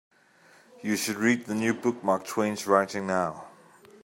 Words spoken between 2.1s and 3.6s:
Twain's writing now.